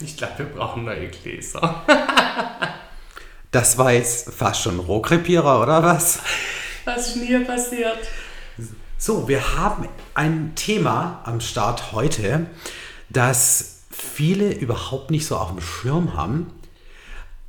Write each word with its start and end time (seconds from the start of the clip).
Ich 0.00 0.16
glaube, 0.16 0.38
wir 0.38 0.46
brauchen 0.46 0.84
neue 0.84 1.08
Gläser. 1.08 1.84
Das 3.50 3.78
war 3.78 3.92
jetzt 3.92 4.32
fast 4.32 4.62
schon 4.62 4.78
Rohkrepierer, 4.78 5.62
oder 5.62 5.82
was? 5.82 6.18
Was 6.84 7.08
ist 7.08 7.16
denn 7.16 7.22
hier 7.22 7.44
passiert? 7.44 7.98
So, 8.98 9.28
wir 9.28 9.56
haben 9.56 9.88
ein 10.14 10.52
Thema 10.54 11.22
am 11.24 11.40
Start 11.40 11.92
heute, 11.92 12.46
das 13.08 13.84
viele 13.90 14.52
überhaupt 14.52 15.10
nicht 15.10 15.26
so 15.26 15.36
auf 15.36 15.48
dem 15.48 15.60
Schirm 15.60 16.14
haben, 16.14 16.52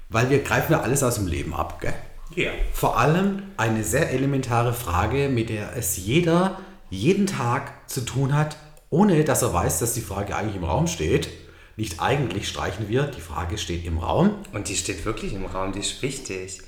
weil 0.10 0.30
wir 0.30 0.42
greifen 0.44 0.72
ja 0.72 0.82
alles 0.82 1.04
aus 1.04 1.16
dem 1.16 1.28
Leben 1.28 1.54
ab, 1.54 1.82
gell? 1.82 1.94
Ja. 2.36 2.52
Vor 2.74 2.98
allem 2.98 3.44
eine 3.58 3.84
sehr 3.84 4.12
elementare 4.12 4.74
Frage, 4.74 5.30
mit 5.30 5.50
der 5.50 5.76
es 5.76 5.98
jeder 5.98 6.60
jeden 6.90 7.28
Tag 7.28 7.90
zu 7.90 8.02
tun 8.02 8.34
hat, 8.36 8.58
ohne 8.90 9.24
dass 9.24 9.42
er 9.42 9.54
weiß, 9.54 9.80
dass 9.80 9.94
die 9.94 10.02
Frage 10.02 10.36
eigentlich 10.36 10.56
im 10.56 10.64
Raum 10.64 10.88
steht. 10.88 11.30
Nicht 11.78 12.02
eigentlich 12.02 12.48
streichen 12.48 12.90
wir, 12.90 13.04
die 13.04 13.22
Frage 13.22 13.60
steht 13.60 13.86
im 13.86 14.00
Raum. 14.00 14.36
Und 14.52 14.68
die 14.68 14.76
steht 14.76 15.06
wirklich 15.06 15.34
im 15.34 15.46
Raum, 15.46 15.74
die 15.74 15.80
ist 15.80 16.02
wichtig. 16.02 16.62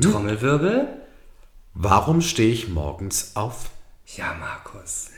Trommelwirbel? 0.00 0.88
Warum 1.74 2.22
stehe 2.22 2.50
ich 2.50 2.68
morgens 2.68 3.36
auf? 3.36 3.70
Ja, 4.16 4.34
Markus. 4.40 5.10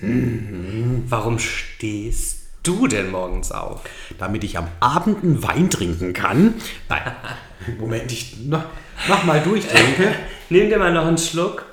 Warum 1.09 1.39
stehst 1.39 2.41
du 2.65 2.89
denn 2.89 3.13
morgens 3.13 3.53
auf? 3.53 3.83
Damit 4.19 4.43
ich 4.43 4.59
am 4.59 4.67
Abend 4.81 5.23
einen 5.23 5.43
Wein 5.45 5.71
trinken 5.71 6.13
kann. 6.13 6.55
Nein, 6.89 7.03
Moment, 7.79 8.11
ich 8.11 8.37
noch, 8.41 8.65
noch 9.09 9.23
mal 9.23 9.41
durchdenke. 9.41 10.13
Nimm 10.51 10.69
dir 10.71 10.79
mal 10.79 10.93
noch 10.93 11.07
einen 11.07 11.19
Schluck. 11.19 11.67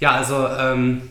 Ja, 0.00 0.10
also, 0.10 0.48
ähm, 0.48 1.02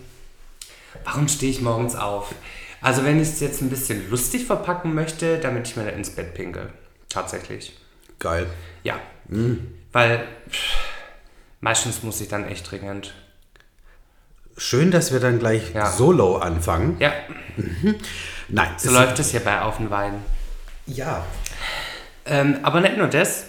warum 1.06 1.30
stehe 1.30 1.54
ich 1.54 1.62
morgens 1.62 1.96
auf? 1.96 2.36
Also, 2.82 3.04
wenn 3.04 3.18
ich 3.22 3.28
es 3.30 3.40
jetzt 3.42 3.62
ein 3.62 3.70
bisschen 3.70 4.10
lustig 4.10 4.46
verpacken 4.46 4.94
möchte, 4.96 5.38
damit 5.40 5.68
ich 5.68 5.76
mir 5.76 5.84
dann 5.86 5.96
ins 5.96 6.12
Bett 6.12 6.34
pinkel. 6.34 6.70
Tatsächlich. 7.10 7.78
Geil. 8.20 8.48
Ja. 8.84 9.00
Weil 9.92 10.24
pff, 10.50 10.76
meistens 11.62 12.04
muss 12.04 12.22
ich 12.22 12.28
dann 12.30 12.48
echt 12.48 12.70
dringend. 12.70 13.14
Schön, 14.58 14.92
dass 14.92 15.12
wir 15.14 15.20
dann 15.20 15.40
gleich 15.40 15.74
Ja. 15.74 15.90
solo 15.92 16.38
anfangen. 16.38 16.98
Ja, 17.00 17.14
Nein, 18.50 18.70
so 18.78 18.90
es- 18.90 18.96
läuft 18.96 19.20
es 19.20 19.32
hier 19.32 19.40
bei 19.42 19.62
Auf 19.62 19.78
den 19.78 19.90
Wein. 19.90 20.24
Ja, 20.86 21.26
Ähm, 22.26 22.60
aber 22.64 22.80
nicht 22.82 22.98
nur 22.98 23.08
das. 23.08 23.46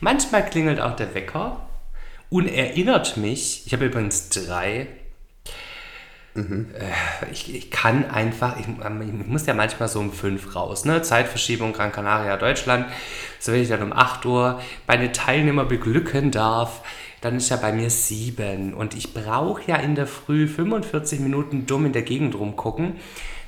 Manchmal 0.00 0.44
klingelt 0.48 0.80
auch 0.80 0.94
der 0.96 1.14
Wecker 1.14 1.68
und 2.30 2.48
erinnert 2.48 3.16
mich, 3.16 3.66
ich 3.66 3.72
habe 3.72 3.86
übrigens 3.86 4.28
drei. 4.28 4.88
Äh, 6.34 7.30
ich, 7.32 7.54
ich 7.54 7.70
kann 7.70 8.08
einfach, 8.10 8.58
ich, 8.58 8.66
ich 8.68 9.26
muss 9.26 9.46
ja 9.46 9.54
manchmal 9.54 9.88
so 9.88 10.00
um 10.00 10.12
fünf 10.12 10.54
raus, 10.54 10.84
ne? 10.84 11.02
Zeitverschiebung 11.02 11.72
Gran 11.72 11.92
Canaria, 11.92 12.36
Deutschland. 12.36 12.86
So 13.38 13.52
wenn 13.52 13.62
ich 13.62 13.68
dann 13.68 13.82
um 13.82 13.92
8 13.92 14.24
Uhr 14.26 14.60
meine 14.86 15.12
Teilnehmer 15.12 15.64
beglücken 15.64 16.30
darf, 16.30 16.82
dann 17.20 17.36
ist 17.36 17.48
ja 17.48 17.56
bei 17.56 17.72
mir 17.72 17.90
sieben. 17.90 18.74
Und 18.74 18.94
ich 18.94 19.12
brauche 19.12 19.62
ja 19.66 19.76
in 19.76 19.94
der 19.94 20.06
Früh 20.06 20.46
45 20.46 21.20
Minuten 21.20 21.66
dumm 21.66 21.86
in 21.86 21.92
der 21.92 22.02
Gegend 22.02 22.34
rumgucken. 22.34 22.96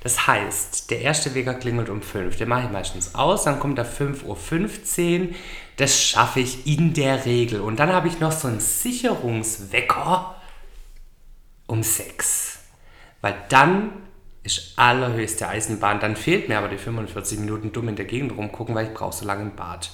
Das 0.02 0.26
heißt, 0.26 0.90
der 0.90 1.02
erste 1.02 1.34
Wecker 1.34 1.54
klingelt 1.54 1.90
um 1.90 2.00
5. 2.00 2.36
Den 2.36 2.48
mache 2.48 2.64
ich 2.64 2.70
meistens 2.70 3.14
aus, 3.14 3.44
dann 3.44 3.60
kommt 3.60 3.78
er 3.78 3.86
5.15 3.86 5.20
Uhr. 5.20 5.34
Das 5.76 6.02
schaffe 6.02 6.40
ich 6.40 6.66
in 6.66 6.94
der 6.94 7.26
Regel. 7.26 7.60
Und 7.60 7.78
dann 7.78 7.92
habe 7.92 8.08
ich 8.08 8.18
noch 8.18 8.32
so 8.32 8.48
einen 8.48 8.60
Sicherungswecker 8.60 10.34
um 11.66 11.82
6. 11.82 12.59
Weil 13.20 13.34
dann 13.48 13.92
ist 14.42 14.72
allerhöchste 14.76 15.48
Eisenbahn. 15.48 16.00
Dann 16.00 16.16
fehlt 16.16 16.48
mir 16.48 16.58
aber 16.58 16.68
die 16.68 16.78
45 16.78 17.40
Minuten 17.40 17.72
dumm 17.72 17.88
in 17.88 17.96
der 17.96 18.06
Gegend 18.06 18.36
rumgucken, 18.36 18.74
weil 18.74 18.86
ich 18.86 18.94
brauche 18.94 19.14
so 19.14 19.26
lange 19.26 19.42
ein 19.42 19.56
Bad. 19.56 19.90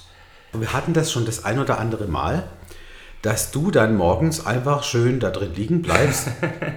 wir 0.53 0.73
hatten 0.73 0.93
das 0.93 1.11
schon 1.11 1.25
das 1.25 1.45
ein 1.45 1.59
oder 1.59 1.79
andere 1.79 2.07
Mal, 2.07 2.49
dass 3.21 3.51
du 3.51 3.71
dann 3.71 3.97
morgens 3.97 4.45
einfach 4.45 4.83
schön 4.83 5.19
da 5.19 5.29
drin 5.29 5.53
liegen 5.53 5.81
bleibst 5.81 6.29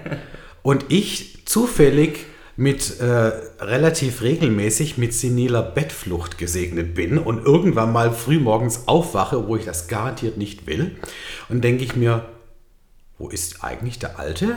und 0.63 0.87
ich 0.89 1.47
zufällig 1.47 2.27
mit 2.57 3.01
äh, 3.01 3.05
relativ 3.61 4.21
regelmäßig 4.21 4.99
mit 4.99 5.15
seniler 5.15 5.63
Bettflucht 5.63 6.37
gesegnet 6.37 6.95
bin 6.95 7.17
und 7.17 7.45
irgendwann 7.47 7.93
mal 7.93 8.13
früh 8.13 8.39
morgens 8.39 8.87
aufwache, 8.87 9.49
wo 9.49 9.57
ich 9.57 9.65
das 9.65 9.89
garantiert 9.89 10.37
nicht 10.37 10.67
will. 10.67 10.97
Und 11.49 11.65
denke 11.65 11.85
ich 11.85 11.97
mir, 11.97 12.25
wo 13.21 13.29
ist 13.29 13.63
eigentlich 13.63 13.99
der 13.99 14.19
Alte? 14.19 14.57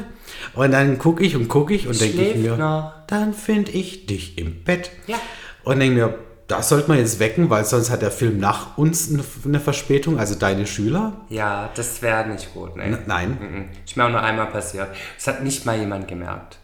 Und 0.55 0.71
dann 0.71 0.97
gucke 0.97 1.21
ich 1.23 1.35
und 1.35 1.49
gucke 1.49 1.73
ich 1.73 1.85
und 1.85 1.99
denke 1.99 2.21
ich 2.29 2.35
mir, 2.37 2.55
noch. 2.55 2.93
dann 3.07 3.33
finde 3.33 3.71
ich 3.71 4.05
dich 4.05 4.37
im 4.37 4.63
Bett. 4.63 4.89
Ja. 5.05 5.17
Und 5.65 5.79
denke 5.81 5.95
mir, 5.95 6.17
das 6.47 6.69
sollte 6.69 6.87
man 6.87 6.97
jetzt 6.97 7.19
wecken, 7.19 7.49
weil 7.49 7.65
sonst 7.65 7.89
hat 7.89 8.01
der 8.01 8.11
Film 8.11 8.39
nach 8.39 8.77
uns 8.77 9.09
eine- 9.45 9.59
Verspätung, 9.59 10.17
also 10.17 10.35
deine 10.35 10.65
Schüler. 10.65 11.25
Ja, 11.29 11.71
das 11.75 12.01
wäre 12.01 12.25
nicht 12.27 12.53
gut, 12.53 12.75
ne? 12.77 12.99
Nein. 13.05 13.37
Mhm. 13.39 13.69
Ist 13.85 13.97
mir 13.97 14.05
auch 14.05 14.09
nur 14.09 14.21
einmal 14.21 14.47
passiert. 14.47 14.87
Es 15.17 15.27
hat 15.27 15.43
nicht 15.43 15.65
mal 15.65 15.77
jemand 15.77 16.07
gemerkt. 16.07 16.57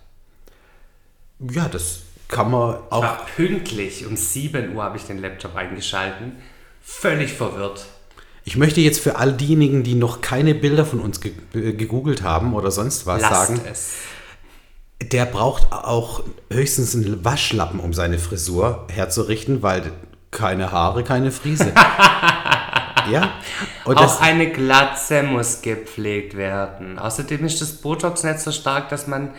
Ja, 1.39 1.67
das 1.67 1.99
kann 2.29 2.51
man 2.51 2.75
auch. 2.89 3.01
War 3.03 3.25
pünktlich 3.35 4.05
um 4.05 4.15
7 4.15 4.73
Uhr 4.75 4.83
habe 4.83 4.97
ich 4.97 5.03
den 5.03 5.19
Laptop 5.19 5.55
eingeschalten. 5.55 6.37
Völlig 6.81 7.33
verwirrt. 7.33 7.85
Ich 8.49 8.57
möchte 8.57 8.81
jetzt 8.81 8.99
für 8.99 9.17
all 9.17 9.33
diejenigen, 9.33 9.83
die 9.83 9.93
noch 9.93 10.21
keine 10.21 10.55
Bilder 10.55 10.83
von 10.83 11.01
uns 11.01 11.21
ge 11.21 11.33
äh, 11.53 11.73
gegoogelt 11.73 12.23
haben 12.23 12.55
oder 12.55 12.71
sonst 12.71 13.05
was 13.05 13.21
Lasst 13.21 13.31
sagen, 13.31 13.61
es. 13.71 13.93
der 15.03 15.25
braucht 15.25 15.71
auch 15.71 16.23
höchstens 16.49 16.95
einen 16.95 17.23
Waschlappen, 17.23 17.79
um 17.79 17.93
seine 17.93 18.17
Frisur 18.17 18.87
herzurichten, 18.91 19.61
weil 19.61 19.91
keine 20.31 20.71
Haare, 20.71 21.03
keine 21.03 21.29
Frise. 21.29 21.71
ja. 23.11 23.33
Und 23.85 23.97
Auch 23.97 24.19
eine 24.19 24.51
Glatze 24.51 25.21
muss 25.21 25.61
gepflegt 25.61 26.35
werden. 26.35 26.97
Außerdem 26.97 27.45
ist 27.45 27.61
das 27.61 27.73
Botox 27.73 28.23
nicht 28.23 28.39
so 28.39 28.51
stark, 28.51 28.89
dass 28.89 29.05
man 29.05 29.29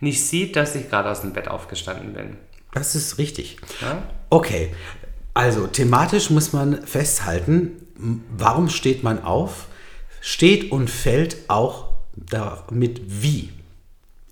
nicht 0.00 0.22
sieht, 0.22 0.56
dass 0.56 0.74
ich 0.74 0.90
gerade 0.90 1.10
aus 1.10 1.22
dem 1.22 1.32
Bett 1.32 1.48
aufgestanden 1.48 2.12
bin. 2.12 2.36
das 2.74 2.94
ist 2.94 3.16
richtig. 3.16 3.56
Ja? 3.80 4.02
Okay, 4.28 4.74
also 5.32 5.68
thematisch 5.68 6.28
muss 6.28 6.52
man 6.52 6.82
festhalten, 6.84 7.87
warum 8.36 8.68
steht 8.68 9.02
man 9.02 9.22
auf? 9.22 9.66
Steht 10.20 10.72
und 10.72 10.88
fällt 10.90 11.36
auch 11.48 11.86
damit 12.16 13.00
wie. 13.06 13.50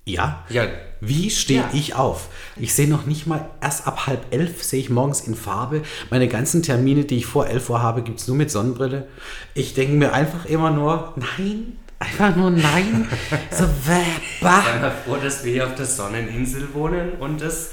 Ja? 0.05 0.43
Ja. 0.49 0.67
Wie 0.99 1.29
stehe 1.29 1.59
Ja. 1.61 1.69
ich 1.73 1.95
auf? 1.95 2.29
Ich 2.55 2.73
sehe 2.73 2.87
noch 2.87 3.05
nicht 3.05 3.27
mal, 3.27 3.49
erst 3.61 3.85
ab 3.87 4.07
halb 4.07 4.33
elf 4.33 4.63
sehe 4.63 4.79
ich 4.79 4.89
morgens 4.89 5.21
in 5.21 5.35
Farbe. 5.35 5.83
Meine 6.09 6.27
ganzen 6.27 6.63
Termine, 6.63 7.05
die 7.05 7.17
ich 7.17 7.25
vor 7.25 7.47
elf 7.47 7.69
Uhr 7.69 7.81
habe, 7.81 8.01
gibt 8.01 8.19
es 8.19 8.27
nur 8.27 8.35
mit 8.37 8.49
Sonnenbrille. 8.49 9.07
Ich 9.53 9.73
denke 9.73 9.93
mir 9.95 10.13
einfach 10.13 10.45
immer 10.45 10.71
nur, 10.71 11.13
nein, 11.37 11.77
einfach 11.99 12.35
nur 12.35 12.49
nein. 12.51 13.07
so, 13.51 13.65
bah. 14.41 14.63
Sei 14.63 14.79
mal 14.79 14.91
froh, 15.05 15.17
dass 15.21 15.43
wir 15.43 15.51
hier 15.53 15.67
auf 15.67 15.75
der 15.75 15.85
Sonneninsel 15.85 16.73
wohnen 16.73 17.11
und 17.19 17.41
es 17.41 17.71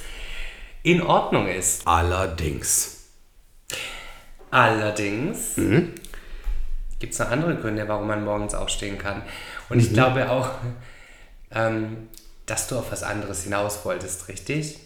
in 0.82 1.00
Ordnung 1.02 1.46
ist. 1.48 1.86
Allerdings. 1.86 2.93
Allerdings 4.54 5.56
gibt 7.00 7.12
es 7.12 7.18
noch 7.18 7.28
andere 7.28 7.56
Gründe, 7.56 7.88
warum 7.88 8.06
man 8.06 8.24
morgens 8.24 8.54
aufstehen 8.54 8.98
kann. 8.98 9.22
Und 9.68 9.80
ich 9.80 9.92
glaube 9.92 10.30
auch, 10.30 10.48
ähm, 11.50 12.08
dass 12.46 12.68
du 12.68 12.78
auf 12.78 12.92
was 12.92 13.02
anderes 13.02 13.42
hinaus 13.42 13.84
wolltest, 13.84 14.28
richtig? 14.28 14.78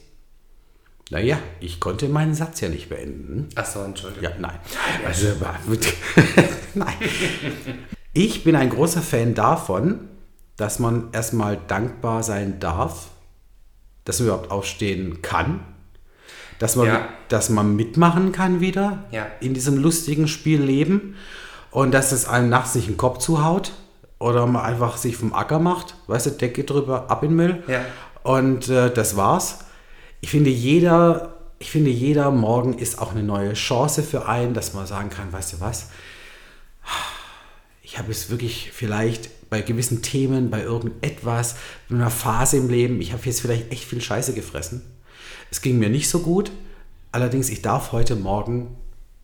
Naja, 1.10 1.38
ich 1.60 1.80
konnte 1.80 2.08
meinen 2.08 2.32
Satz 2.32 2.62
ja 2.62 2.70
nicht 2.70 2.88
beenden. 2.88 3.50
Achso, 3.56 3.84
Entschuldigung. 3.84 4.24
Ja, 4.24 4.30
nein. 4.38 4.58
Also, 5.06 5.34
nein. 6.74 6.94
Ich 8.14 8.44
bin 8.44 8.56
ein 8.56 8.70
großer 8.70 9.02
Fan 9.02 9.34
davon, 9.34 10.08
dass 10.56 10.78
man 10.78 11.12
erstmal 11.12 11.58
dankbar 11.58 12.22
sein 12.22 12.58
darf, 12.58 13.08
dass 14.06 14.18
man 14.20 14.28
überhaupt 14.28 14.50
aufstehen 14.50 15.20
kann, 15.20 15.60
dass 16.58 16.76
man, 16.76 16.86
Ja. 16.86 17.08
dass 17.28 17.48
man 17.50 17.76
mitmachen 17.76 18.32
kann 18.32 18.60
wieder 18.60 19.04
Ja. 19.10 19.26
in 19.40 19.54
diesem 19.54 19.76
lustigen 19.76 20.28
Spiel 20.28 20.60
leben 20.62 21.16
und 21.70 21.92
dass 21.92 22.12
es 22.12 22.26
einem 22.26 22.48
nachts 22.48 22.74
nicht 22.74 22.88
den 22.88 22.96
Kopf 22.96 23.18
zuhaut 23.18 23.72
oder 24.18 24.46
man 24.46 24.64
einfach 24.64 24.96
sich 24.96 25.16
vom 25.16 25.32
Acker 25.32 25.58
macht, 25.60 25.94
weißt 26.08 26.26
du, 26.26 26.30
Decke 26.30 26.64
drüber, 26.64 27.10
ab 27.10 27.22
in 27.22 27.30
den 27.30 27.36
Müll 27.36 27.62
Ja. 27.68 27.80
und 28.22 28.68
äh, 28.68 28.92
das 28.92 29.16
war's. 29.16 29.58
Ich 30.20 30.30
finde, 30.30 30.50
jeder, 30.50 31.34
ich 31.60 31.70
finde, 31.70 31.90
jeder 31.90 32.30
Morgen 32.32 32.74
ist 32.74 32.98
auch 33.00 33.12
eine 33.12 33.22
neue 33.22 33.52
Chance 33.54 34.02
für 34.02 34.26
einen, 34.28 34.54
dass 34.54 34.74
man 34.74 34.86
sagen 34.86 35.10
kann, 35.10 35.32
weißt 35.32 35.52
du 35.54 35.60
was, 35.60 35.88
ich 37.82 37.98
habe 37.98 38.10
es 38.10 38.30
wirklich 38.30 38.70
vielleicht 38.72 39.48
bei 39.50 39.62
gewissen 39.62 40.02
Themen, 40.02 40.50
bei 40.50 40.62
irgendetwas, 40.62 41.56
in 41.88 41.96
einer 41.96 42.10
Phase 42.10 42.58
im 42.58 42.68
Leben, 42.68 43.00
ich 43.00 43.12
habe 43.12 43.22
jetzt 43.24 43.40
vielleicht 43.40 43.72
echt 43.72 43.84
viel 43.84 44.00
Scheiße 44.00 44.34
gefressen. 44.34 44.82
Es 45.50 45.62
ging 45.62 45.78
mir 45.78 45.88
nicht 45.88 46.08
so 46.08 46.20
gut, 46.20 46.50
allerdings 47.12 47.48
ich 47.48 47.62
darf 47.62 47.92
heute 47.92 48.16
Morgen 48.16 48.76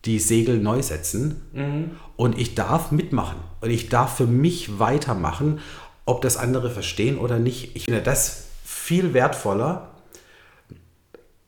die 0.05 0.19
Segel 0.19 0.59
neu 0.59 0.81
setzen 0.81 1.41
und 2.15 2.37
ich 2.37 2.55
darf 2.55 2.91
mitmachen 2.91 3.37
und 3.61 3.69
ich 3.69 3.89
darf 3.89 4.17
für 4.17 4.27
mich 4.27 4.79
weitermachen, 4.79 5.59
ob 6.05 6.21
das 6.21 6.37
andere 6.37 6.69
verstehen 6.69 7.17
oder 7.17 7.39
nicht. 7.39 7.75
Ich 7.75 7.85
finde 7.85 8.01
das 8.01 8.45
viel 8.63 9.13
wertvoller 9.13 9.95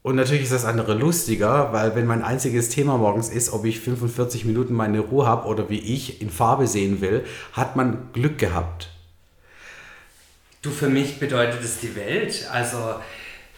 Und 0.07 0.15
natürlich 0.15 0.43
ist 0.43 0.53
das 0.53 0.63
andere 0.63 0.93
lustiger, 0.93 1.73
weil 1.73 1.93
wenn 1.93 2.05
mein 2.05 2.23
einziges 2.23 2.69
Thema 2.69 2.97
morgens 2.97 3.27
ist, 3.27 3.51
ob 3.51 3.65
ich 3.65 3.81
45 3.81 4.45
Minuten 4.45 4.73
meine 4.73 5.01
Ruhe 5.01 5.25
habe 5.25 5.47
oder 5.47 5.69
wie 5.69 5.79
ich 5.79 6.21
in 6.21 6.29
Farbe 6.29 6.65
sehen 6.65 7.01
will, 7.01 7.25
hat 7.51 7.75
man 7.75 8.07
Glück 8.13 8.37
gehabt. 8.37 8.89
Du, 10.61 10.71
für 10.71 10.87
mich 10.87 11.19
bedeutet 11.19 11.61
es 11.61 11.81
die 11.81 11.93
Welt. 11.97 12.47
Also 12.53 12.77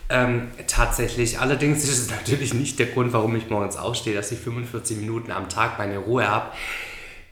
ähm, 0.10 0.50
tatsächlich. 0.68 1.40
Allerdings 1.40 1.84
ist 1.84 2.00
es 2.00 2.10
natürlich 2.10 2.54
nicht 2.54 2.80
der 2.80 2.88
Grund, 2.88 3.14
warum 3.14 3.36
ich 3.36 3.50
morgens 3.50 3.78
aufstehe, 3.78 4.16
dass 4.16 4.32
ich 4.32 4.40
45 4.40 4.98
Minuten 4.98 5.32
am 5.32 5.50
Tag 5.50 5.78
meine 5.78 6.00
Ruhe 6.00 6.28
habe. 6.28 6.52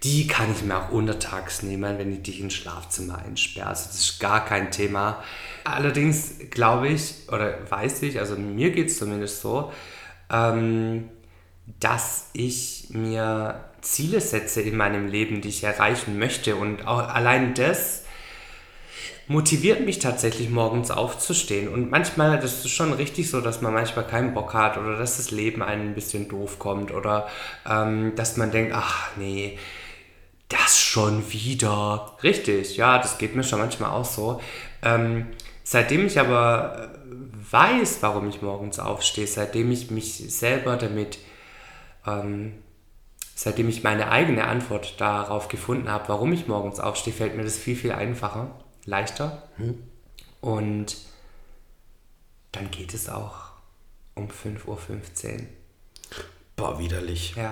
Die 0.04 0.28
kann 0.28 0.52
ich 0.52 0.64
mir 0.64 0.78
auch 0.78 0.92
untertags 0.92 1.64
nehmen, 1.64 1.98
wenn 1.98 2.14
ich 2.14 2.22
dich 2.22 2.40
ins 2.40 2.54
Schlafzimmer 2.54 3.18
einsperre. 3.18 3.70
Also 3.70 3.88
das 3.88 4.00
ist 4.00 4.20
gar 4.20 4.46
kein 4.46 4.70
Thema. 4.70 5.24
Allerdings 5.64 6.36
glaube 6.52 6.90
ich 6.90 7.16
oder 7.30 7.58
weiß 7.70 8.04
ich, 8.04 8.20
also 8.20 8.36
mir 8.36 8.70
geht 8.72 8.88
es 8.88 9.00
zumindest 9.00 9.42
so, 9.42 9.72
ähm, 10.32 11.10
dass 11.80 12.30
ich 12.34 12.90
mir 12.92 13.66
Ziele 13.82 14.22
setze 14.22 14.62
in 14.62 14.78
meinem 14.78 15.08
Leben, 15.08 15.42
die 15.42 15.50
ich 15.50 15.64
erreichen 15.64 16.20
möchte. 16.20 16.56
Und 16.56 16.86
auch 16.86 17.10
allein 17.10 17.56
das 17.56 18.04
motiviert 19.28 19.86
mich 19.86 20.00
tatsächlich 20.00 20.50
morgens 20.50 20.90
aufzustehen. 20.90 21.68
Und 21.68 21.92
manchmal, 21.92 22.40
das 22.40 22.66
ist 22.66 22.70
schon 22.70 22.94
richtig 22.94 23.30
so, 23.30 23.42
dass 23.42 23.62
man 23.62 23.74
manchmal 23.74 24.08
keinen 24.08 24.34
Bock 24.34 24.54
hat 24.54 24.78
oder 24.78 24.98
dass 24.98 25.18
das 25.18 25.32
Leben 25.32 25.62
einem 25.62 25.90
ein 25.90 25.96
bisschen 25.96 26.30
doof 26.30 26.60
kommt 26.60 26.92
oder 26.92 27.28
ähm, 27.70 28.14
dass 28.16 28.38
man 28.38 28.52
denkt, 28.52 28.74
ach 28.74 29.10
nee, 29.18 29.58
das 30.48 30.80
schon 30.80 31.32
wieder. 31.32 32.18
Richtig, 32.24 32.78
ja, 32.78 32.98
das 33.00 33.18
geht 33.18 33.36
mir 33.36 33.44
schon 33.44 33.60
manchmal 33.60 33.92
auch 33.92 34.06
so. 34.06 34.40
Ähm, 34.82 35.28
seitdem 35.64 36.06
ich 36.08 36.20
aber 36.20 36.94
weiß, 37.52 37.98
warum 38.02 38.30
ich 38.30 38.42
morgens 38.42 38.80
aufstehe, 38.80 39.28
seitdem 39.28 39.72
ich 39.72 39.92
mich 39.92 40.14
selber 40.34 40.78
damit, 40.78 41.20
ähm, 42.06 42.54
seitdem 43.36 43.68
ich 43.68 43.84
meine 43.84 44.10
eigene 44.10 44.46
Antwort 44.46 45.02
darauf 45.02 45.50
gefunden 45.50 45.90
habe, 45.90 46.08
warum 46.08 46.32
ich 46.32 46.48
morgens 46.48 46.80
aufstehe, 46.80 47.14
fällt 47.14 47.36
mir 47.36 47.44
das 47.44 47.58
viel, 47.58 47.76
viel 47.76 47.92
einfacher 47.92 48.52
leichter. 48.88 49.44
Mhm. 49.58 49.76
Und 50.42 50.98
dann 52.52 52.72
geht 52.72 52.96
es 52.96 53.08
auch 53.10 53.52
um 54.16 54.30
5.15 54.30 54.66
Uhr. 54.66 55.42
Boah, 56.56 56.80
widerlich. 56.80 57.36
Ja. 57.36 57.52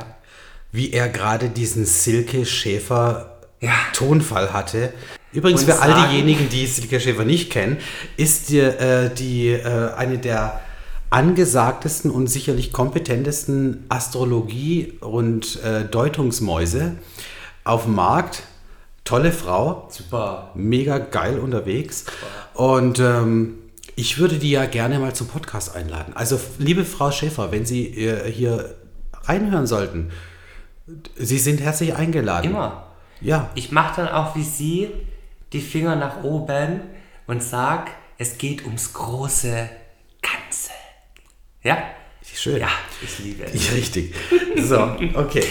Wie 0.71 0.91
er 0.91 1.09
gerade 1.09 1.49
diesen 1.49 1.85
Silke 1.85 2.45
Schäfer 2.45 3.39
ja. 3.61 3.73
Tonfall 3.93 4.51
hatte. 4.51 4.93
Übrigens 5.31 5.61
Und 5.61 5.71
für 5.71 5.81
all 5.81 6.07
diejenigen, 6.07 6.49
die 6.49 6.65
Silke 6.65 6.99
Schäfer 6.99 7.25
nicht 7.25 7.51
kennen, 7.51 7.77
ist 8.17 8.49
die, 8.49 8.59
äh, 8.59 9.13
die 9.13 9.49
äh, 9.49 9.93
eine 9.93 10.17
der 10.17 10.61
angesagtesten 11.09 12.09
und 12.09 12.27
sicherlich 12.27 12.73
kompetentesten 12.73 13.85
Astrologie- 13.89 14.93
und 15.01 15.61
äh, 15.63 15.85
Deutungsmäuse 15.85 16.95
auf 17.63 17.83
dem 17.83 17.95
Markt 17.95 18.43
tolle 19.05 19.31
Frau. 19.31 19.87
Super. 19.89 20.51
Mega 20.55 20.97
geil 20.97 21.39
unterwegs. 21.39 22.05
Super. 22.05 22.73
Und 22.73 22.99
ähm, 22.99 23.59
ich 23.95 24.17
würde 24.17 24.37
die 24.37 24.51
ja 24.51 24.65
gerne 24.65 24.99
mal 24.99 25.13
zum 25.13 25.27
Podcast 25.27 25.73
einladen. 25.75 26.13
Also, 26.15 26.39
liebe 26.57 26.83
Frau 26.83 27.11
Schäfer, 27.11 27.51
wenn 27.53 27.65
Sie 27.65 27.87
äh, 27.87 28.29
hier 28.29 28.75
reinhören 29.23 29.67
sollten, 29.67 30.11
Sie 31.15 31.39
sind 31.39 31.61
herzlich 31.61 31.95
eingeladen. 31.95 32.51
Immer. 32.51 32.87
Ja. 33.21 33.49
Ich 33.55 33.71
mache 33.71 34.01
dann 34.01 34.09
auch 34.09 34.35
wie 34.35 34.43
Sie 34.43 34.89
die 35.53 35.61
Finger 35.61 35.95
nach 35.95 36.23
oben 36.23 36.81
und 37.27 37.41
sag, 37.41 37.91
es 38.17 38.37
geht 38.37 38.65
ums 38.65 38.93
große 38.93 39.69
Ganze. 40.21 40.71
Ja? 41.63 41.77
Schön. 42.33 42.59
Ja, 42.59 42.69
ich 43.01 43.19
liebe 43.19 43.45
es. 43.45 43.73
Richtig. 43.73 44.13
So, 44.57 44.97
okay. 45.13 45.43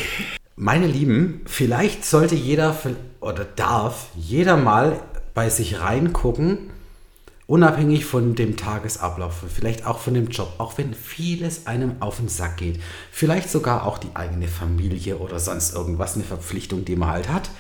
Meine 0.56 0.86
Lieben, 0.86 1.40
vielleicht 1.46 2.04
sollte 2.04 2.36
jeder 2.36 2.76
oder 3.20 3.44
darf 3.44 4.06
jeder 4.14 4.56
mal 4.56 5.00
bei 5.34 5.50
sich 5.50 5.80
reingucken, 5.80 6.70
unabhängig 7.48 8.04
von 8.04 8.36
dem 8.36 8.56
Tagesablauf, 8.56 9.42
vielleicht 9.52 9.84
auch 9.84 9.98
von 9.98 10.14
dem 10.14 10.28
Job, 10.28 10.52
auch 10.58 10.78
wenn 10.78 10.94
vieles 10.94 11.66
einem 11.66 11.96
auf 11.98 12.18
den 12.18 12.28
Sack 12.28 12.58
geht, 12.58 12.80
vielleicht 13.10 13.50
sogar 13.50 13.84
auch 13.84 13.98
die 13.98 14.14
eigene 14.14 14.46
Familie 14.46 15.18
oder 15.18 15.40
sonst 15.40 15.74
irgendwas, 15.74 16.14
eine 16.14 16.22
Verpflichtung, 16.22 16.84
die 16.84 16.94
man 16.94 17.10
halt 17.10 17.28
hat, 17.28 17.50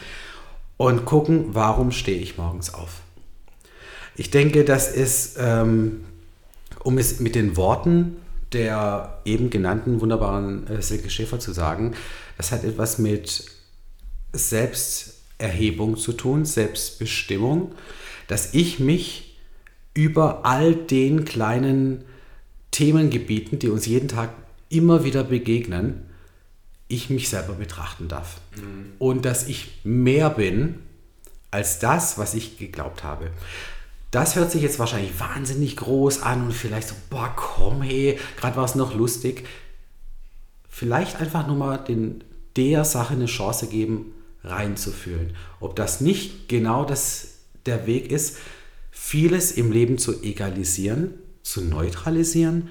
und 0.76 1.04
gucken, 1.04 1.46
warum 1.48 1.90
stehe 1.90 2.20
ich 2.20 2.38
morgens 2.38 2.74
auf. 2.74 3.00
Ich 4.14 4.30
denke, 4.30 4.64
das 4.64 4.88
ist, 4.88 5.36
ähm, 5.40 6.04
um 6.84 6.98
es 6.98 7.18
mit 7.18 7.34
den 7.34 7.56
Worten 7.56 8.18
der 8.54 9.18
eben 9.24 9.50
genannten 9.50 10.00
wunderbaren 10.00 10.66
äh, 10.68 10.80
Silke 10.80 11.10
Schäfer 11.10 11.38
zu 11.38 11.52
sagen, 11.52 11.94
das 12.36 12.52
hat 12.52 12.64
etwas 12.64 12.98
mit 12.98 13.44
Selbsterhebung 14.32 15.96
zu 15.96 16.12
tun, 16.12 16.44
Selbstbestimmung, 16.44 17.72
dass 18.28 18.54
ich 18.54 18.80
mich 18.80 19.36
über 19.92 20.44
all 20.44 20.74
den 20.74 21.24
kleinen 21.24 22.04
Themengebieten, 22.70 23.58
die 23.58 23.68
uns 23.68 23.86
jeden 23.86 24.08
Tag 24.08 24.30
immer 24.68 25.04
wieder 25.04 25.22
begegnen, 25.22 26.02
ich 26.88 27.10
mich 27.10 27.28
selber 27.28 27.54
betrachten 27.54 28.08
darf. 28.08 28.40
Mhm. 28.56 28.92
Und 28.98 29.24
dass 29.24 29.46
ich 29.46 29.80
mehr 29.84 30.30
bin 30.30 30.80
als 31.50 31.78
das, 31.78 32.18
was 32.18 32.34
ich 32.34 32.58
geglaubt 32.58 33.04
habe. 33.04 33.30
Das 34.14 34.36
hört 34.36 34.52
sich 34.52 34.62
jetzt 34.62 34.78
wahrscheinlich 34.78 35.18
wahnsinnig 35.18 35.76
groß 35.76 36.22
an 36.22 36.44
und 36.44 36.52
vielleicht 36.52 36.86
so, 36.86 36.94
boah, 37.10 37.32
komm, 37.34 37.82
hey, 37.82 38.16
gerade 38.36 38.56
war 38.56 38.64
es 38.64 38.76
noch 38.76 38.94
lustig. 38.94 39.44
Vielleicht 40.68 41.20
einfach 41.20 41.48
nur 41.48 41.56
mal 41.56 41.78
den, 41.78 42.22
der 42.54 42.84
Sache 42.84 43.14
eine 43.14 43.26
Chance 43.26 43.66
geben, 43.66 44.12
reinzufühlen. 44.44 45.34
Ob 45.58 45.74
das 45.74 46.00
nicht 46.00 46.48
genau 46.48 46.84
das, 46.84 47.38
der 47.66 47.88
Weg 47.88 48.12
ist, 48.12 48.36
vieles 48.92 49.50
im 49.50 49.72
Leben 49.72 49.98
zu 49.98 50.22
egalisieren, 50.22 51.14
zu 51.42 51.62
neutralisieren 51.62 52.68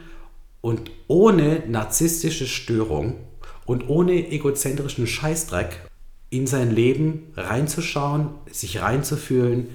und 0.62 0.92
ohne 1.10 1.64
narzisstische 1.68 2.48
Störung 2.48 3.18
und 3.66 3.90
ohne 3.90 4.32
egozentrischen 4.32 5.08
Scheißdreck 5.08 5.82
in 6.30 6.48
sein 6.48 6.72
Leben 6.72 7.34
reinzuschauen, 7.36 8.30
sich 8.50 8.80
reinzufühlen, 8.80 9.68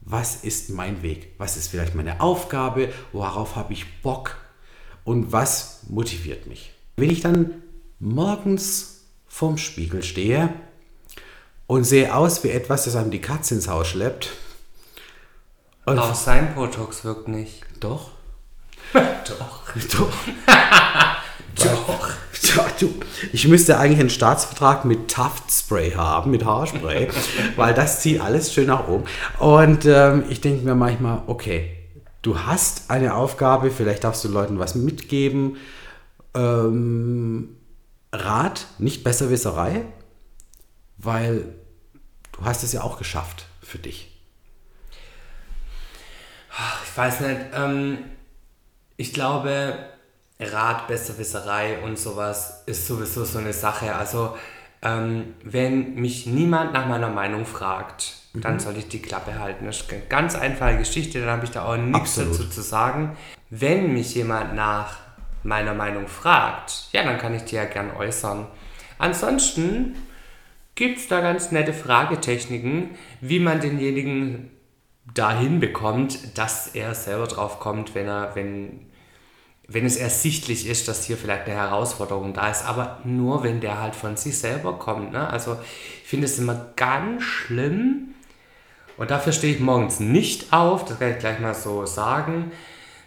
was 0.00 0.36
ist 0.36 0.70
mein 0.70 1.02
Weg, 1.02 1.34
was 1.38 1.56
ist 1.56 1.68
vielleicht 1.68 1.94
meine 1.94 2.20
Aufgabe, 2.20 2.92
worauf 3.12 3.56
habe 3.56 3.72
ich 3.72 4.00
Bock 4.02 4.36
und 5.04 5.32
was 5.32 5.80
motiviert 5.88 6.46
mich. 6.46 6.72
Wenn 6.96 7.10
ich 7.10 7.20
dann 7.20 7.62
morgens 7.98 9.04
vorm 9.26 9.58
Spiegel 9.58 10.02
stehe 10.02 10.52
und 11.66 11.84
sehe 11.84 12.14
aus 12.14 12.42
wie 12.44 12.50
etwas, 12.50 12.84
das 12.84 12.96
einem 12.96 13.10
die 13.10 13.20
Katze 13.20 13.54
ins 13.54 13.68
Haus 13.68 13.88
schleppt. 13.88 14.30
Und 15.86 15.98
Auch 15.98 16.14
sein 16.14 16.54
Botox 16.54 17.04
wirkt 17.04 17.28
nicht. 17.28 17.62
Doch. 17.78 18.10
Doch. 18.92 19.74
Doch. 19.92 20.12
Doch. 21.54 22.10
Du, 22.78 22.92
ich 23.32 23.46
müsste 23.46 23.78
eigentlich 23.78 24.00
einen 24.00 24.10
Staatsvertrag 24.10 24.84
mit 24.84 25.08
Taft-Spray 25.10 25.92
haben, 25.92 26.30
mit 26.30 26.44
Haarspray, 26.44 27.08
weil 27.56 27.74
das 27.74 28.00
zieht 28.00 28.20
alles 28.20 28.52
schön 28.52 28.66
nach 28.66 28.88
oben. 28.88 29.04
Und 29.38 29.84
ähm, 29.84 30.24
ich 30.28 30.40
denke 30.40 30.64
mir 30.64 30.74
manchmal, 30.74 31.22
okay, 31.26 31.76
du 32.22 32.40
hast 32.40 32.90
eine 32.90 33.14
Aufgabe, 33.14 33.70
vielleicht 33.70 34.04
darfst 34.04 34.24
du 34.24 34.28
Leuten 34.28 34.58
was 34.58 34.74
mitgeben. 34.74 35.58
Ähm, 36.34 37.56
Rat, 38.12 38.66
nicht 38.78 39.04
Besserwisserei, 39.04 39.84
weil 40.96 41.44
du 42.32 42.44
hast 42.44 42.64
es 42.64 42.72
ja 42.72 42.82
auch 42.82 42.98
geschafft 42.98 43.46
für 43.62 43.78
dich. 43.78 44.10
Ich 46.84 46.96
weiß 46.96 47.20
nicht, 47.20 47.40
ähm, 47.54 47.98
ich 48.96 49.12
glaube, 49.12 49.78
Rat, 50.40 50.88
Besserwisserei 50.88 51.78
und 51.84 51.98
sowas 51.98 52.62
ist 52.66 52.86
sowieso 52.86 53.24
so 53.24 53.38
eine 53.38 53.52
Sache. 53.52 53.94
Also, 53.94 54.36
ähm, 54.82 55.34
wenn 55.44 55.94
mich 55.94 56.26
niemand 56.26 56.72
nach 56.72 56.86
meiner 56.86 57.10
Meinung 57.10 57.44
fragt, 57.44 58.14
mhm. 58.32 58.40
dann 58.40 58.60
soll 58.60 58.76
ich 58.76 58.88
die 58.88 59.02
Klappe 59.02 59.38
halten. 59.38 59.66
Das 59.66 59.80
ist 59.80 59.92
eine 59.92 60.02
ganz 60.02 60.34
einfache 60.34 60.78
Geschichte, 60.78 61.20
dann 61.20 61.30
habe 61.30 61.44
ich 61.44 61.50
da 61.50 61.64
auch 61.64 61.76
nichts 61.76 62.18
Absolut. 62.18 62.34
dazu 62.34 62.48
zu 62.48 62.62
sagen. 62.62 63.16
Wenn 63.50 63.92
mich 63.92 64.14
jemand 64.14 64.54
nach 64.54 64.98
meiner 65.42 65.74
Meinung 65.74 66.06
fragt, 66.06 66.88
ja, 66.92 67.02
dann 67.04 67.18
kann 67.18 67.34
ich 67.34 67.44
die 67.44 67.56
ja 67.56 67.64
gern 67.64 67.90
äußern. 67.90 68.46
Ansonsten 68.98 69.96
gibt 70.74 70.98
es 70.98 71.08
da 71.08 71.20
ganz 71.20 71.52
nette 71.52 71.72
Fragetechniken, 71.72 72.90
wie 73.20 73.40
man 73.40 73.60
denjenigen 73.60 74.50
dahin 75.14 75.60
bekommt, 75.60 76.38
dass 76.38 76.68
er 76.68 76.94
selber 76.94 77.26
drauf 77.26 77.60
kommt, 77.60 77.94
wenn 77.94 78.06
er, 78.06 78.34
wenn 78.34 78.89
wenn 79.72 79.86
es 79.86 79.96
ersichtlich 79.96 80.66
ist, 80.66 80.88
dass 80.88 81.04
hier 81.04 81.16
vielleicht 81.16 81.46
eine 81.46 81.54
Herausforderung 81.54 82.34
da 82.34 82.50
ist, 82.50 82.66
aber 82.66 82.98
nur 83.04 83.44
wenn 83.44 83.60
der 83.60 83.80
halt 83.80 83.94
von 83.94 84.16
sich 84.16 84.36
selber 84.36 84.72
kommt. 84.80 85.12
Ne? 85.12 85.30
Also 85.30 85.56
ich 86.02 86.08
finde 86.08 86.26
es 86.26 86.38
immer 86.40 86.72
ganz 86.74 87.22
schlimm 87.22 88.14
und 88.96 89.12
dafür 89.12 89.32
stehe 89.32 89.54
ich 89.54 89.60
morgens 89.60 90.00
nicht 90.00 90.52
auf, 90.52 90.84
das 90.84 90.98
kann 90.98 91.12
ich 91.12 91.18
gleich 91.20 91.38
mal 91.38 91.54
so 91.54 91.86
sagen, 91.86 92.50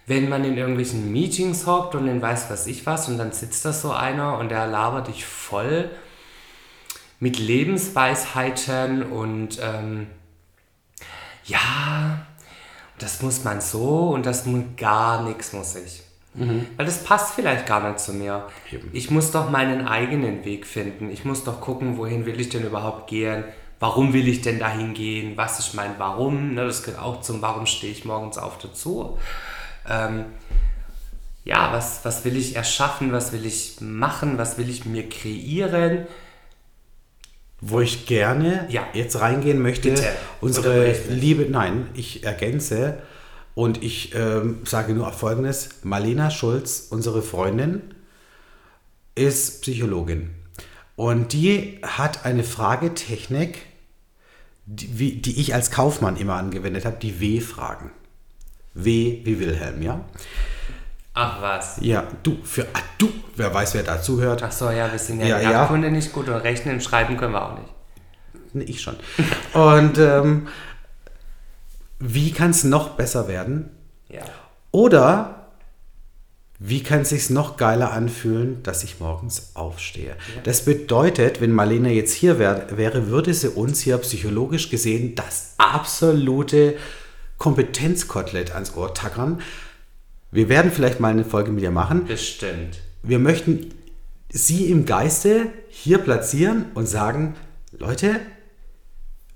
wenn 0.07 0.29
man 0.29 0.45
in 0.45 0.57
irgendwelchen 0.57 1.11
Meetings 1.11 1.67
hockt 1.67 1.95
und 1.95 2.07
dann 2.07 2.21
weiß 2.21 2.49
was 2.49 2.65
ich 2.65 2.85
was 2.85 3.09
und 3.09 3.17
dann 3.17 3.33
sitzt 3.33 3.65
da 3.65 3.73
so 3.73 3.91
einer 3.91 4.37
und 4.37 4.47
der 4.47 4.65
labert 4.65 5.09
dich 5.09 5.25
voll 5.25 5.89
mit 7.19 7.39
Lebensweisheiten 7.39 9.03
und 9.03 9.59
ähm, 9.61 10.07
ja, 11.43 12.25
das 12.99 13.21
muss 13.21 13.43
man 13.43 13.59
so 13.59 14.11
und 14.11 14.25
das 14.25 14.45
muss 14.45 14.63
gar 14.77 15.23
nichts 15.23 15.51
muss 15.51 15.75
ich. 15.75 16.02
Mhm. 16.35 16.67
Weil 16.77 16.85
das 16.85 17.03
passt 17.03 17.35
vielleicht 17.35 17.65
gar 17.65 17.87
nicht 17.87 17.99
zu 17.99 18.13
mir. 18.13 18.47
Eben. 18.71 18.89
Ich 18.93 19.11
muss 19.11 19.31
doch 19.31 19.49
meinen 19.49 19.87
eigenen 19.87 20.45
Weg 20.45 20.65
finden. 20.65 21.11
Ich 21.11 21.25
muss 21.25 21.43
doch 21.43 21.61
gucken, 21.61 21.97
wohin 21.97 22.25
will 22.25 22.39
ich 22.39 22.49
denn 22.49 22.65
überhaupt 22.65 23.09
gehen? 23.09 23.43
Warum 23.79 24.13
will 24.13 24.27
ich 24.27 24.41
denn 24.41 24.59
dahin 24.59 24.93
gehen? 24.93 25.35
Was 25.35 25.59
ist 25.59 25.73
mein 25.73 25.95
Warum? 25.97 26.53
Ne, 26.53 26.65
das 26.65 26.83
gehört 26.83 27.01
auch 27.01 27.21
zum 27.21 27.41
Warum 27.41 27.65
stehe 27.65 27.91
ich 27.91 28.05
morgens 28.05 28.37
auf 28.37 28.57
dazu. 28.57 29.17
Ähm, 29.89 30.25
ja, 31.43 31.73
was, 31.73 32.05
was 32.05 32.23
will 32.23 32.37
ich 32.37 32.55
erschaffen? 32.55 33.11
Was 33.11 33.33
will 33.33 33.45
ich 33.45 33.81
machen? 33.81 34.37
Was 34.37 34.57
will 34.57 34.69
ich 34.69 34.85
mir 34.85 35.09
kreieren? 35.09 36.07
Wo 37.59 37.79
ich 37.79 38.05
gerne 38.05 38.65
ja. 38.69 38.87
jetzt 38.93 39.19
reingehen 39.19 39.61
möchte, 39.61 39.89
Bitte. 39.89 40.07
unsere 40.41 40.93
liebe, 41.09 41.49
nein, 41.49 41.87
ich 41.93 42.23
ergänze 42.23 43.01
und 43.55 43.83
ich 43.83 44.13
ähm, 44.15 44.61
sage 44.65 44.93
nur 44.93 45.11
Folgendes: 45.11 45.69
Marlena 45.83 46.31
Schulz, 46.31 46.87
unsere 46.89 47.21
Freundin, 47.21 47.81
ist 49.15 49.61
Psychologin. 49.61 50.31
Und 50.95 51.33
die 51.33 51.79
hat 51.81 52.25
eine 52.25 52.43
Fragetechnik, 52.43 53.65
die, 54.65 55.21
die 55.21 55.39
ich 55.39 55.53
als 55.53 55.71
Kaufmann 55.71 56.17
immer 56.17 56.35
angewendet 56.35 56.85
habe, 56.85 56.97
die 57.01 57.19
W-Fragen. 57.19 57.91
W 58.75 59.21
wie 59.23 59.39
Wilhelm, 59.39 59.81
ja? 59.81 60.03
Ach 61.13 61.41
was. 61.41 61.77
Ja, 61.81 62.07
du, 62.23 62.37
für 62.43 62.65
ah, 62.73 62.79
du, 62.97 63.09
wer 63.35 63.53
weiß, 63.53 63.75
wer 63.75 63.83
dazu 63.83 64.19
hört. 64.19 64.41
Ach 64.41 64.51
so, 64.51 64.71
ja, 64.71 64.91
wir 64.91 64.97
sind 64.97 65.19
ja, 65.19 65.39
ja, 65.39 65.51
ja. 65.51 65.65
Kunde 65.67 65.91
nicht 65.91 66.11
gut 66.11 66.27
und 66.27 66.35
rechnen, 66.35 66.81
schreiben 66.81 67.17
können 67.17 67.33
wir 67.33 67.45
auch 67.45 67.59
nicht. 67.59 67.69
Nee, 68.53 68.63
ich 68.63 68.81
schon. 68.81 68.95
und 69.53 69.97
ähm, 69.99 70.47
wie 72.05 72.31
kann 72.31 72.51
es 72.51 72.65
noch 72.65 72.89
besser 72.89 73.27
werden? 73.29 73.69
Ja. 74.09 74.23
Oder 74.71 75.49
wie 76.59 76.83
kann 76.83 77.01
es 77.01 77.09
sich 77.09 77.29
noch 77.29 77.55
geiler 77.55 77.91
anfühlen, 77.91 78.61
dass 78.63 78.83
ich 78.83 78.99
morgens 78.99 79.51
aufstehe? 79.53 80.09
Ja. 80.35 80.41
Das 80.43 80.65
bedeutet, 80.65 81.39
wenn 81.39 81.51
Marlene 81.51 81.93
jetzt 81.93 82.13
hier 82.13 82.39
wär, 82.39 82.77
wäre, 82.77 83.07
würde 83.07 83.33
sie 83.33 83.49
uns 83.49 83.79
hier 83.79 83.97
psychologisch 83.99 84.69
gesehen 84.69 85.15
das 85.15 85.55
absolute 85.57 86.75
Kompetenzkotelett 87.37 88.53
ans 88.53 88.75
Ohr 88.75 88.93
tackern. 88.93 89.41
Wir 90.31 90.49
werden 90.49 90.71
vielleicht 90.71 90.99
mal 90.99 91.09
eine 91.09 91.25
Folge 91.25 91.51
mit 91.51 91.63
ihr 91.63 91.71
machen. 91.71 92.05
Bestimmt. 92.05 92.81
Wir 93.01 93.19
möchten 93.19 93.73
sie 94.29 94.65
im 94.65 94.85
Geiste 94.85 95.47
hier 95.69 95.99
platzieren 95.99 96.65
und 96.73 96.87
sagen, 96.87 97.35
Leute, 97.71 98.19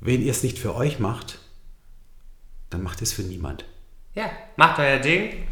wenn 0.01 0.21
ihr 0.21 0.31
es 0.31 0.43
nicht 0.43 0.59
für 0.59 0.75
euch 0.75 0.99
macht, 0.99 1.36
dann 2.69 2.83
macht 2.83 3.01
es 3.01 3.13
für 3.13 3.21
niemand. 3.21 3.65
Ja, 4.13 4.29
macht 4.55 4.79
euer 4.79 4.97
Ding. 4.97 5.47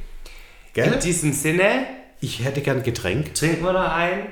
Gell? 0.74 0.94
In 0.94 1.00
diesem 1.00 1.34
Sinne. 1.34 1.86
Ich 2.20 2.44
hätte 2.44 2.62
gern 2.62 2.84
Getränk. 2.84 3.36
Trinken 3.36 3.64
wir 3.64 3.74
noch 3.74 3.92
ein, 3.92 4.28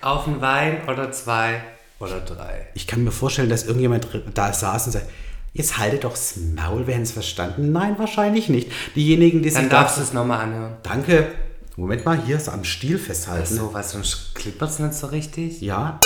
auf 0.00 0.26
einen 0.26 0.40
Wein 0.40 0.88
oder 0.88 1.10
zwei 1.12 1.62
oder 1.98 2.20
drei. 2.20 2.66
Ich 2.74 2.86
kann 2.86 3.02
mir 3.04 3.10
vorstellen, 3.10 3.48
dass 3.48 3.64
irgendjemand 3.64 4.06
da 4.34 4.52
saß 4.52 4.86
und 4.86 4.92
sagt, 4.92 5.06
jetzt 5.52 5.78
haltet 5.78 6.04
doch 6.04 6.12
das 6.12 6.36
Maul, 6.36 6.86
wir 6.86 6.94
haben 6.94 7.02
es 7.02 7.12
verstanden. 7.12 7.72
Nein, 7.72 7.98
wahrscheinlich 7.98 8.48
nicht. 8.48 8.70
Diejenigen, 8.94 9.42
die 9.42 9.50
Dann 9.50 9.62
sich 9.62 9.70
darfst 9.70 9.98
du 9.98 10.02
es 10.02 10.12
nochmal 10.12 10.40
anhören. 10.40 10.76
Danke. 10.82 11.32
Moment 11.76 12.04
mal, 12.04 12.20
hier 12.24 12.36
ist 12.36 12.48
am 12.48 12.64
Stiel 12.64 12.98
festhalten. 12.98 13.54
Ach 13.54 13.56
so, 13.56 13.74
was, 13.74 13.92
sonst 13.92 14.34
klippert 14.34 14.70
es 14.70 14.78
nicht 14.80 14.94
so 14.94 15.06
richtig? 15.06 15.60
Ja. 15.60 16.00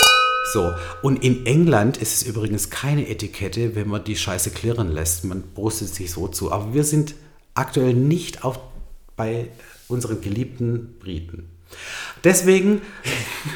So, 0.51 0.73
und 1.01 1.23
in 1.23 1.45
England 1.45 1.97
ist 1.97 2.13
es 2.13 2.23
übrigens 2.23 2.69
keine 2.69 3.07
Etikette, 3.07 3.75
wenn 3.75 3.87
man 3.87 4.03
die 4.03 4.17
Scheiße 4.17 4.51
klirren 4.51 4.91
lässt. 4.91 5.23
Man 5.23 5.41
brustet 5.41 5.89
sich 5.95 6.11
so 6.11 6.27
zu. 6.27 6.51
Aber 6.51 6.73
wir 6.73 6.83
sind 6.83 7.15
aktuell 7.53 7.93
nicht 7.93 8.43
auf, 8.43 8.59
bei 9.15 9.47
unseren 9.87 10.21
geliebten 10.21 10.97
Briten. 10.99 11.49
Deswegen 12.23 12.81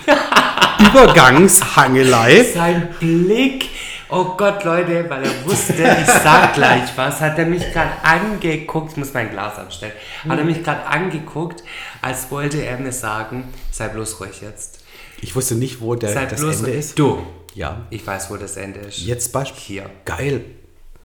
Übergangshangelei. 0.80 2.44
Sein 2.44 2.90
Blick, 3.00 3.70
oh 4.10 4.36
Gott, 4.38 4.64
Leute, 4.64 5.10
weil 5.10 5.24
er 5.24 5.46
wusste, 5.46 5.74
ich 5.74 6.08
sag 6.08 6.54
gleich 6.54 6.90
was, 6.96 7.20
hat 7.20 7.38
er 7.38 7.46
mich 7.46 7.72
gerade 7.74 7.92
angeguckt, 8.04 8.92
ich 8.92 8.98
muss 8.98 9.14
mein 9.14 9.30
Glas 9.32 9.58
anstellen, 9.58 9.94
hat 10.28 10.38
er 10.38 10.46
mich 10.46 10.64
gerade 10.64 10.86
angeguckt, 10.86 11.64
als 12.02 12.30
wollte 12.32 12.64
er 12.64 12.78
mir 12.78 12.92
sagen, 12.92 13.52
sei 13.72 13.88
bloß 13.88 14.20
ruhig 14.20 14.42
jetzt. 14.42 14.84
Ich 15.22 15.36
wusste 15.36 15.56
nicht, 15.56 15.82
wo 15.82 15.96
der, 15.96 16.14
das 16.28 16.42
Ende 16.42 16.72
ist. 16.72 16.98
Du. 16.98 17.20
Ja. 17.56 17.88
Ich 17.90 18.06
weiß, 18.06 18.30
wo 18.30 18.38
das 18.38 18.56
Ende 18.56 18.82
ist. 18.82 19.00
Jetzt 19.00 19.32
Beispiel. 19.34 19.62
Hier. 19.62 19.90
Geil. 20.06 20.46